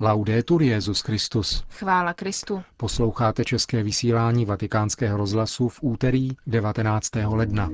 [0.00, 1.64] Laudetur Jezus Christus.
[1.70, 2.62] Chvála Kristu.
[2.76, 7.10] Posloucháte české vysílání Vatikánského rozhlasu v úterý 19.
[7.24, 7.70] ledna.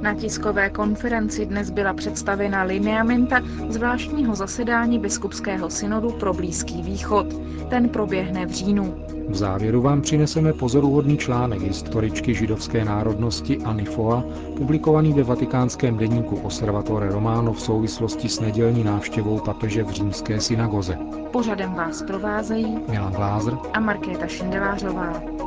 [0.00, 7.26] Na tiskové konferenci dnes byla představena lineamenta zvláštního zasedání biskupského synodu pro Blízký východ.
[7.70, 9.13] Ten proběhne v říjnu.
[9.28, 14.24] V závěru vám přineseme pozoruhodný článek historičky židovské národnosti Anny Foa,
[14.56, 20.98] publikovaný ve vatikánském deníku Osservatore Romano v souvislosti s nedělní návštěvou papeže v římské synagoze.
[21.32, 25.43] Pořadem vás provázejí Milan Glázer a Markéta Šindelářová.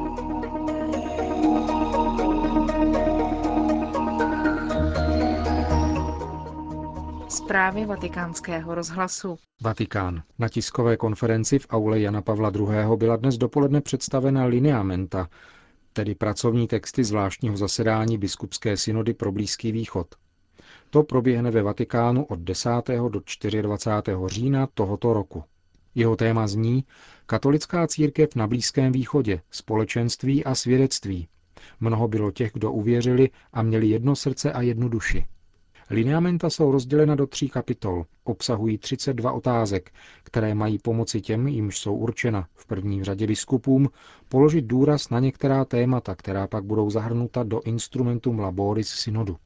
[7.47, 9.37] Zprávy vatikánského rozhlasu.
[9.61, 10.23] Vatikán.
[10.39, 12.67] Na tiskové konferenci v aule Jana Pavla II.
[12.95, 15.29] byla dnes dopoledne představena lineamenta,
[15.93, 20.07] tedy pracovní texty zvláštního zasedání biskupské synody pro Blízký východ.
[20.89, 22.69] To proběhne ve Vatikánu od 10.
[23.09, 23.21] do
[23.61, 24.13] 24.
[24.25, 25.43] října tohoto roku.
[25.95, 26.83] Jeho téma zní
[27.25, 31.27] Katolická církev na Blízkém východě, společenství a svědectví.
[31.79, 35.25] Mnoho bylo těch, kdo uvěřili a měli jedno srdce a jednu duši.
[35.89, 39.91] Lineamenta jsou rozdělena do tří kapitol, obsahují 32 otázek,
[40.23, 43.89] které mají pomoci těm, jimž jsou určena v první řadě biskupům,
[44.29, 49.37] položit důraz na některá témata, která pak budou zahrnuta do instrumentum laboris synodu.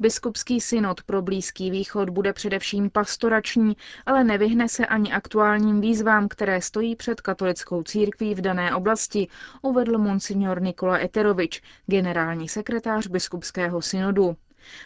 [0.00, 6.60] Biskupský synod pro Blízký východ bude především pastorační, ale nevyhne se ani aktuálním výzvám, které
[6.62, 9.28] stojí před katolickou církví v dané oblasti,
[9.62, 14.36] uvedl monsignor Nikola Eterovič, generální sekretář biskupského synodu.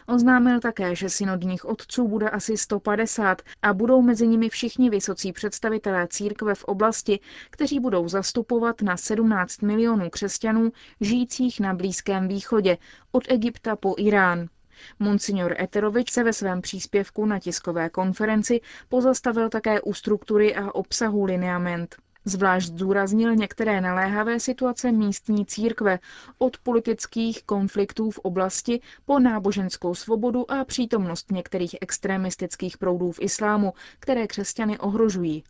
[0.07, 6.09] Oznámil také, že synodních otců bude asi 150 a budou mezi nimi všichni vysocí představitelé
[6.09, 12.79] církve v oblasti, kteří budou zastupovat na 17 milionů křesťanů žijících na Blízkém východě,
[13.13, 14.49] od Egypta po Irán.
[14.99, 21.25] Monsignor Eterovič se ve svém příspěvku na tiskové konferenci pozastavil také u struktury a obsahu
[21.25, 21.97] lineament.
[22.25, 25.99] Zvlášť zdůraznil některé naléhavé situace místní církve,
[26.39, 33.73] od politických konfliktů v oblasti po náboženskou svobodu a přítomnost některých extremistických proudů v islámu,
[33.99, 35.45] které křesťany ohrožují.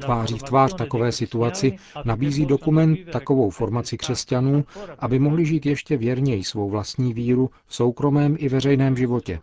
[0.00, 4.64] Tváří v tvář takové situaci nabízí dokument takovou formaci křesťanů,
[4.98, 9.40] aby mohli žít ještě věrněji svou vlastní víru v soukromém i veřejném životě.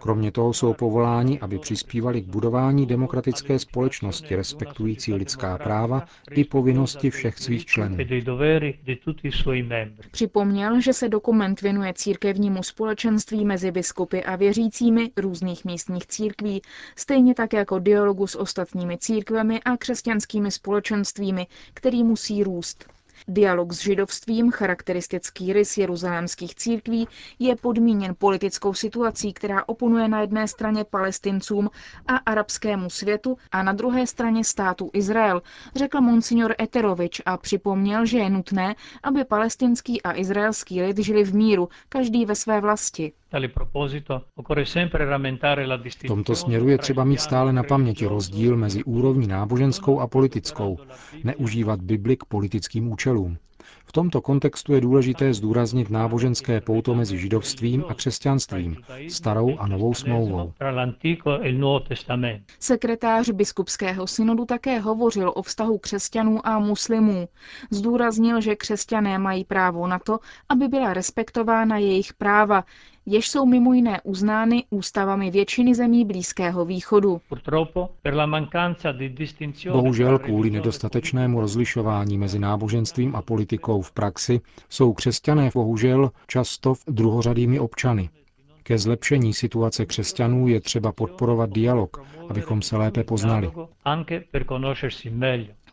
[0.00, 7.10] Kromě toho jsou povoláni, aby přispívali k budování demokratické společnosti respektující lidská práva i povinnosti
[7.10, 7.96] všech svých členů.
[10.10, 16.62] Připomněl, že se dokument věnuje církevnímu společenství mezi biskupy a věřícími různých místních církví,
[16.96, 22.92] stejně tak jako dialogu s ostatními církvemi a křesťanskými společenstvími, který musí růst.
[23.28, 30.48] Dialog s židovstvím, charakteristický rys jeruzalémských církví, je podmíněn politickou situací, která oponuje na jedné
[30.48, 31.70] straně palestincům
[32.06, 35.42] a arabskému světu a na druhé straně státu Izrael,
[35.74, 41.34] řekl monsignor Eterovič a připomněl, že je nutné, aby palestinský a izraelský lid žili v
[41.34, 43.12] míru, každý ve své vlasti.
[46.04, 50.78] V tomto směru je třeba mít stále na paměti rozdíl mezi úrovní náboženskou a politickou,
[51.24, 53.36] neužívat Bibli k politickým účelům.
[53.86, 58.76] V tomto kontextu je důležité zdůraznit náboženské pouto mezi židovstvím a křesťanstvím,
[59.08, 60.52] starou a novou smlouvou.
[62.58, 67.28] Sekretář biskupského synodu také hovořil o vztahu křesťanů a muslimů.
[67.70, 70.18] Zdůraznil, že křesťané mají právo na to,
[70.48, 72.64] aby byla respektována jejich práva,
[73.06, 77.20] jež jsou mimo jiné uznány ústavami většiny zemí Blízkého východu.
[79.72, 87.58] Bohužel kvůli nedostatečnému rozlišování mezi náboženstvím a politikou v praxi jsou křesťané bohužel často druhořadými
[87.60, 88.10] občany.
[88.62, 93.50] Ke zlepšení situace křesťanů je třeba podporovat dialog, abychom se lépe poznali.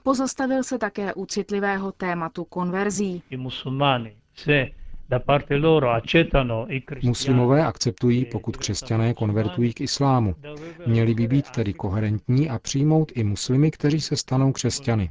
[0.04, 3.24] Pozastavil se také u citlivého tématu konverzí.
[7.04, 10.36] Muslimové akceptují, pokud křesťané konvertují k islámu.
[10.88, 15.10] Měli by být tedy koherentní a přijmout i muslimy, kteří se stanou křesťany.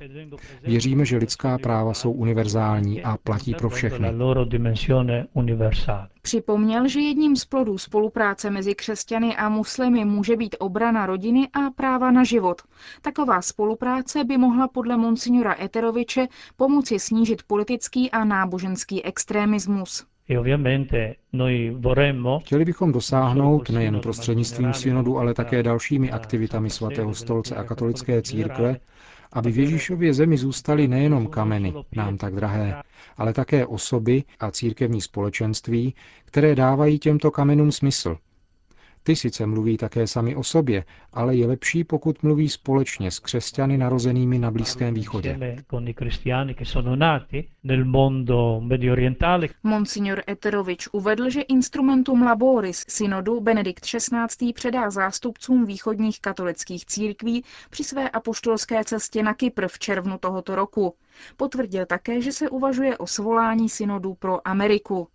[0.63, 4.09] Věříme, že lidská práva jsou univerzální a platí pro všechny.
[6.23, 11.71] Připomněl, že jedním z plodů spolupráce mezi křesťany a muslimy může být obrana rodiny a
[11.71, 12.63] práva na život.
[13.03, 20.07] Taková spolupráce by mohla podle monsignora Eteroviče pomoci snížit politický a náboženský extremismus.
[22.41, 28.77] Chtěli bychom dosáhnout nejen prostřednictvím synodu, ale také dalšími aktivitami svatého stolce a katolické církve,
[29.33, 32.83] aby v Ježíšově zemi zůstaly nejenom kameny, nám tak drahé,
[33.17, 35.95] ale také osoby a církevní společenství,
[36.25, 38.17] které dávají těmto kamenům smysl,
[39.09, 43.79] ty sice mluví také sami o sobě, ale je lepší, pokud mluví společně s křesťany
[43.79, 45.57] narozenými na Blízkém východě.
[49.63, 54.53] Monsignor Eterovič uvedl, že instrumentum laboris synodu Benedikt XVI.
[54.53, 60.95] předá zástupcům východních katolických církví při své apoštolské cestě na Kypr v červnu tohoto roku.
[61.37, 65.09] Potvrdil také, že se uvažuje o svolání synodu pro Ameriku.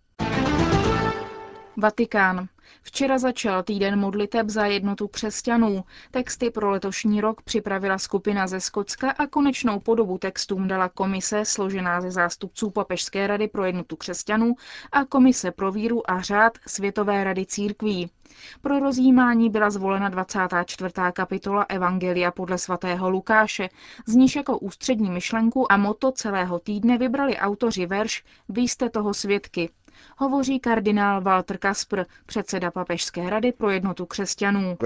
[1.76, 2.48] Vatikán.
[2.82, 5.84] Včera začal týden modliteb za jednotu křesťanů.
[6.10, 12.00] Texty pro letošní rok připravila skupina ze Skotska a konečnou podobu textům dala komise složená
[12.00, 14.54] ze zástupců Papežské rady pro jednotu křesťanů
[14.92, 18.10] a komise pro víru a řád Světové rady církví.
[18.62, 20.90] Pro rozjímání byla zvolena 24.
[21.12, 23.68] kapitola Evangelia podle svatého Lukáše,
[24.06, 29.14] z níž jako ústřední myšlenku a moto celého týdne vybrali autoři verš Vy jste toho
[29.14, 29.70] svědky,
[30.18, 34.76] hovoří kardinál Walter Kasper, předseda Papežské rady pro jednotu křesťanů.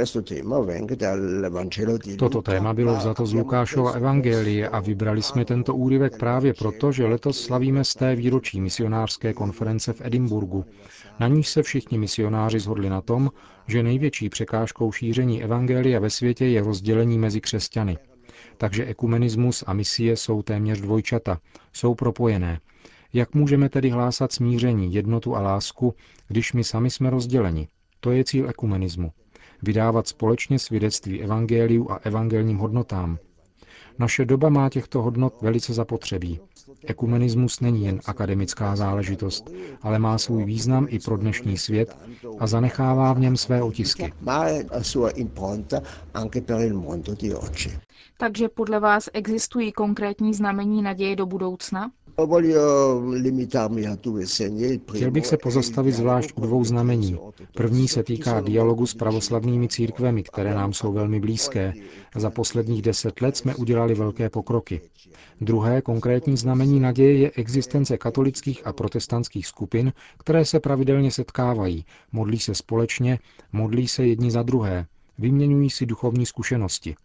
[2.18, 7.06] Toto téma bylo vzato z Lukášova evangelie a vybrali jsme tento úryvek právě proto, že
[7.06, 10.64] letos slavíme z té výročí misionářské konference v Edimburgu.
[11.20, 13.30] Na níž se všichni misionáři zhodli na tom,
[13.66, 17.98] že největší překážkou šíření evangelia ve světě je rozdělení mezi křesťany.
[18.56, 21.38] Takže ekumenismus a misie jsou téměř dvojčata,
[21.72, 22.60] jsou propojené.
[23.12, 25.94] Jak můžeme tedy hlásat smíření, jednotu a lásku,
[26.28, 27.68] když my sami jsme rozděleni?
[28.00, 29.12] To je cíl ekumenismu.
[29.62, 33.18] Vydávat společně svědectví evangeliu a evangelním hodnotám.
[33.98, 36.40] Naše doba má těchto hodnot velice zapotřebí.
[36.86, 39.50] Ekumenismus není jen akademická záležitost,
[39.82, 41.96] ale má svůj význam i pro dnešní svět
[42.38, 44.12] a zanechává v něm své otisky.
[48.18, 51.90] Takže podle vás existují konkrétní znamení naděje do budoucna?
[54.94, 57.18] Chtěl bych se pozastavit zvlášť u dvou znamení.
[57.54, 61.72] První se týká dialogu s pravoslavnými církvemi, které nám jsou velmi blízké.
[62.16, 64.80] Za posledních deset let jsme udělali velké pokroky.
[65.40, 72.38] Druhé konkrétní znamení naděje je existence katolických a protestantských skupin, které se pravidelně setkávají, modlí
[72.38, 73.18] se společně,
[73.52, 74.86] modlí se jedni za druhé,
[75.18, 76.96] vyměňují si duchovní zkušenosti.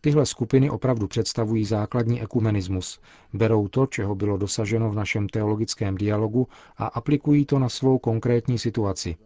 [0.00, 3.00] Tyhle skupiny opravdu představují základní ekumenismus,
[3.32, 8.58] berou to, čeho bylo dosaženo v našem teologickém dialogu a aplikují to na svou konkrétní
[8.58, 9.16] situaci.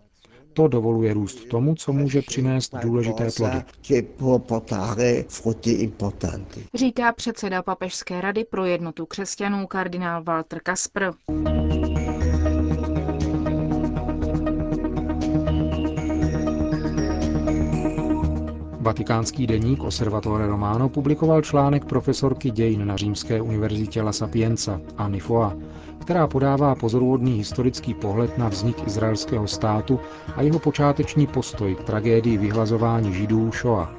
[0.53, 3.63] To dovoluje růst tomu, co může přinést důležité plody.
[6.75, 11.13] Říká předseda Papežské rady pro jednotu křesťanů kardinál Walter Kasper.
[18.85, 25.57] Vatikánský deník Osservatore Romano publikoval článek profesorky dějin na Římské univerzitě La Sapienza Anny Foa,
[26.01, 30.01] která podává pozoruhodný historický pohled na vznik izraelského státu
[30.37, 33.93] a jeho počáteční postoj k tragédii vyhlazování židů Shoah.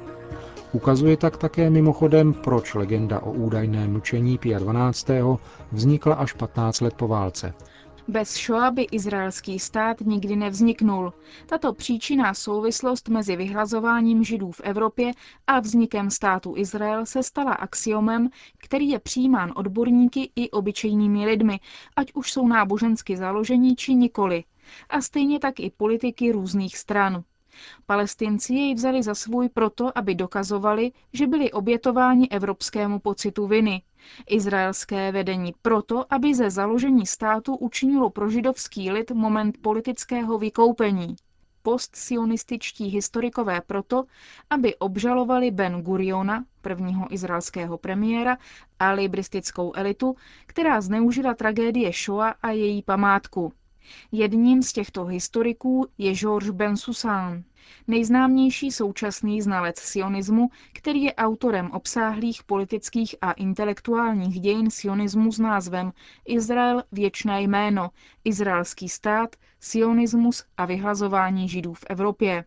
[0.72, 5.08] Ukazuje tak také mimochodem, proč legenda o údajném mlčení Pia 12.
[5.72, 7.54] vznikla až 15 let po válce.
[8.08, 11.12] Bez Shoa by izraelský stát nikdy nevzniknul.
[11.46, 15.12] Tato příčinná souvislost mezi vyhlazováním židů v Evropě
[15.46, 21.60] a vznikem státu Izrael se stala axiomem, který je přijímán odborníky i obyčejnými lidmi,
[21.96, 24.44] ať už jsou nábožensky založení či nikoli.
[24.88, 27.24] A stejně tak i politiky různých stran.
[27.86, 33.82] Palestinci jej vzali za svůj proto, aby dokazovali, že byli obětováni evropskému pocitu viny.
[34.28, 41.16] Izraelské vedení proto, aby ze založení státu učinilo pro židovský lid moment politického vykoupení.
[41.62, 44.04] Postsionističtí historikové proto,
[44.50, 48.38] aby obžalovali Ben Guriona, prvního izraelského premiéra,
[48.78, 53.52] a libristickou elitu, která zneužila tragédie Shoa a její památku.
[54.12, 57.42] Jedním z těchto historiků je Georges Bensoussan,
[57.86, 65.92] nejznámější současný znalec sionismu, který je autorem obsáhlých politických a intelektuálních dějin sionismu s názvem
[66.24, 67.90] Izrael věčné jméno,
[68.24, 72.44] izraelský stát, sionismus a vyhlazování židů v Evropě.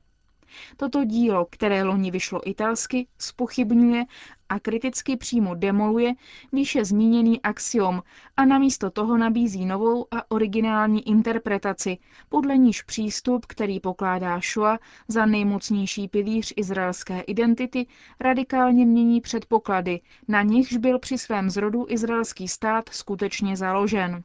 [0.77, 4.05] Toto dílo, které loni vyšlo italsky, spochybňuje
[4.49, 6.13] a kriticky přímo demoluje
[6.51, 8.03] výše zmíněný axiom
[8.37, 11.97] a namísto toho nabízí novou a originální interpretaci,
[12.29, 17.87] podle níž přístup, který pokládá Shoa za nejmocnější pilíř izraelské identity,
[18.19, 24.23] radikálně mění předpoklady, na nichž byl při svém zrodu izraelský stát skutečně založen.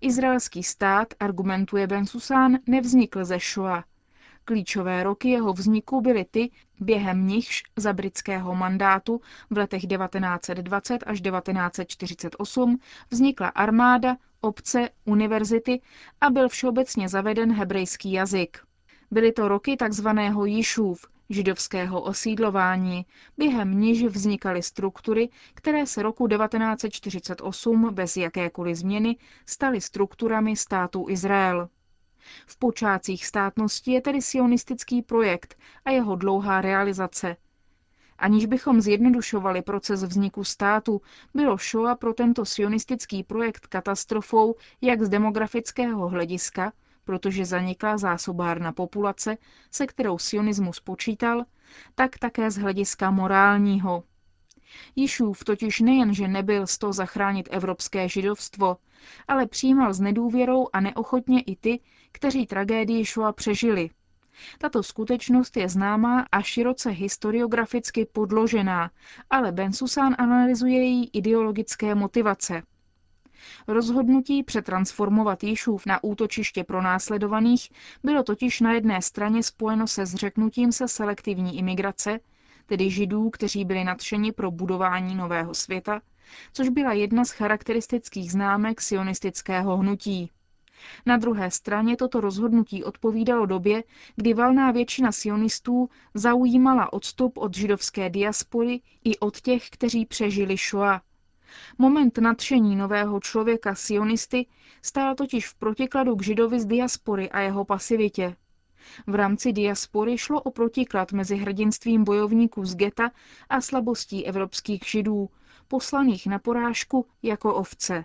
[0.00, 3.84] Izraelský stát, argumentuje Ben Susan, nevznikl ze Shoa,
[4.44, 9.20] Klíčové roky jeho vzniku byly ty, během nichž za britského mandátu
[9.50, 12.78] v letech 1920 až 1948
[13.10, 15.80] vznikla armáda, obce, univerzity
[16.20, 18.58] a byl všeobecně zaveden hebrejský jazyk.
[19.10, 20.08] Byly to roky tzv.
[20.44, 23.06] Jišův, židovského osídlování,
[23.38, 31.68] během níž vznikaly struktury, které se roku 1948 bez jakékoliv změny staly strukturami státu Izrael.
[32.46, 37.36] V počátcích státnosti je tedy sionistický projekt a jeho dlouhá realizace.
[38.18, 41.02] Aniž bychom zjednodušovali proces vzniku státu,
[41.34, 46.72] bylo Shoah pro tento sionistický projekt katastrofou jak z demografického hlediska,
[47.04, 49.36] protože zanikla zásobárna populace,
[49.70, 51.44] se kterou sionismus počítal,
[51.94, 54.02] tak také z hlediska morálního.
[54.96, 58.76] Jišův totiž nejenže nebyl z toho zachránit evropské židovstvo,
[59.28, 61.80] ale přijímal s nedůvěrou a neochotně i ty,
[62.12, 63.90] kteří tragédii Shoa přežili.
[64.58, 68.90] Tato skutečnost je známá a široce historiograficky podložená,
[69.30, 72.62] ale Bensusan analyzuje její ideologické motivace.
[73.68, 77.70] Rozhodnutí přetransformovat Jišův na útočiště pro následovaných
[78.04, 82.20] bylo totiž na jedné straně spojeno se zřeknutím se selektivní imigrace,
[82.66, 86.00] tedy židů, kteří byli nadšeni pro budování nového světa,
[86.52, 90.30] což byla jedna z charakteristických známek sionistického hnutí.
[91.06, 93.84] Na druhé straně toto rozhodnutí odpovídalo době,
[94.16, 101.02] kdy valná většina sionistů zaujímala odstup od židovské diaspory i od těch, kteří přežili Shoah.
[101.78, 104.46] Moment nadšení nového člověka sionisty
[104.82, 108.36] stál totiž v protikladu k židovi z diaspory a jeho pasivitě.
[109.06, 113.10] V rámci diaspory šlo o protiklad mezi hrdinstvím bojovníků z geta
[113.48, 115.28] a slabostí evropských židů,
[115.68, 118.04] poslaných na porážku jako ovce.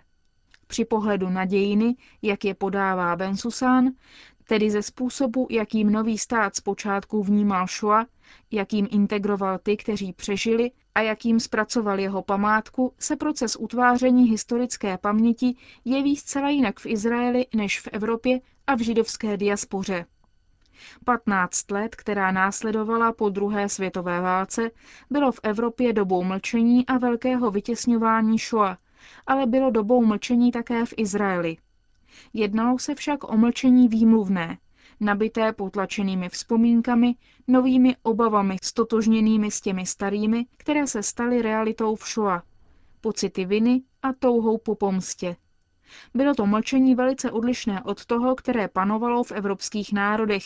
[0.66, 3.90] Při pohledu na dějiny, jak je podává Bensusán,
[4.48, 8.06] tedy ze způsobu, jakým nový stát zpočátku vnímal Shoah,
[8.50, 15.54] jakým integroval ty, kteří přežili a jakým zpracoval jeho památku, se proces utváření historické paměti
[15.84, 20.06] jeví zcela jinak v Izraeli než v Evropě a v židovské diaspoře.
[21.04, 24.70] 15 let, která následovala po druhé světové válce,
[25.10, 28.78] bylo v Evropě dobou mlčení a velkého vytěsňování Shoah,
[29.26, 31.56] ale bylo dobou mlčení také v Izraeli.
[32.32, 34.58] Jednalo se však o mlčení výmluvné,
[35.00, 37.14] nabité potlačenými vzpomínkami,
[37.48, 42.44] novými obavami stotožněnými s těmi starými, které se staly realitou v Shoah,
[43.00, 45.36] pocity viny a touhou po pomstě.
[46.14, 50.42] Bylo to mlčení velice odlišné od toho, které panovalo v evropských národech,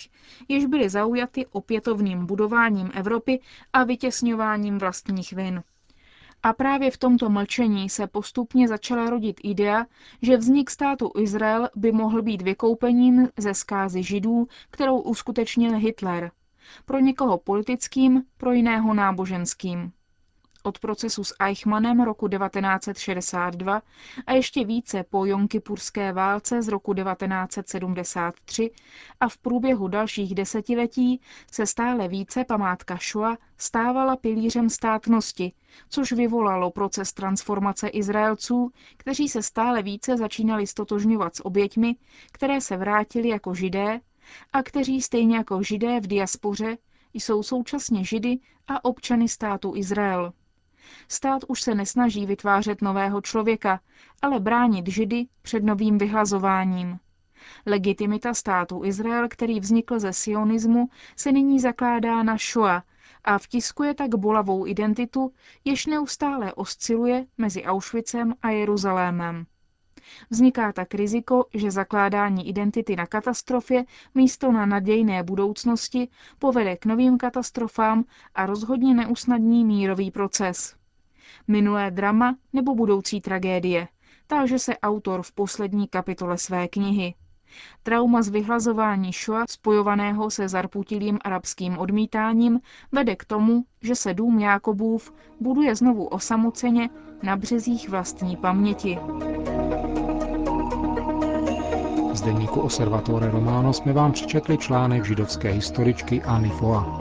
[0.49, 3.41] jež byly zaujaty opětovným budováním Evropy
[3.73, 5.63] a vytěsňováním vlastních vin.
[6.43, 9.87] A právě v tomto mlčení se postupně začala rodit idea,
[10.23, 16.31] že vznik státu Izrael by mohl být vykoupením ze zkázy židů, kterou uskutečnil Hitler.
[16.85, 19.93] Pro někoho politickým, pro jiného náboženským
[20.66, 23.83] od procesu s Eichmannem roku 1962
[24.26, 28.71] a ještě více po Jonkipurské válce z roku 1973
[29.21, 31.21] a v průběhu dalších desetiletí
[31.52, 35.52] se stále více památka Shoa stávala pilířem státnosti,
[35.88, 41.97] což vyvolalo proces transformace Izraelců, kteří se stále více začínali stotožňovat s oběťmi,
[42.33, 44.00] které se vrátili jako židé
[44.52, 46.76] a kteří stejně jako židé v diaspoře
[47.14, 50.33] jsou současně židy a občany státu Izrael.
[51.09, 53.81] Stát už se nesnaží vytvářet nového člověka,
[54.23, 56.99] ale bránit židy před novým vyhlazováním.
[57.67, 62.85] Legitimita státu Izrael, který vznikl ze sionismu, se nyní zakládá na Shoah
[63.25, 65.33] a vtiskuje tak bolavou identitu,
[65.64, 69.47] jež neustále osciluje mezi Auschwitzem a Jeruzalémem.
[70.30, 73.84] Vzniká tak riziko, že zakládání identity na katastrofě
[74.14, 76.08] místo na nadějné budoucnosti
[76.38, 80.76] povede k novým katastrofám a rozhodně neusnadní mírový proces.
[81.49, 83.88] Minulé drama nebo budoucí tragédie,
[84.26, 87.14] táže se autor v poslední kapitole své knihy.
[87.82, 92.61] Trauma z vyhlazování Shoa spojovaného se zarputilým arabským odmítáním
[92.92, 96.90] vede k tomu, že se dům Jákobův buduje znovu osamoceně
[97.23, 98.99] na březích vlastní paměti.
[102.25, 106.99] Deníku Observatore Romano jsme vám přečetli článek židovské historičky Anny Foa.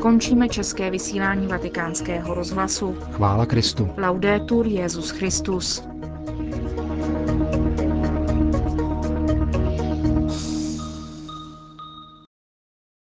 [0.00, 2.96] Končíme české vysílání vatikánského rozhlasu.
[3.10, 3.88] Chvála Kristu.
[3.96, 5.91] Laudetur Jezus Christus.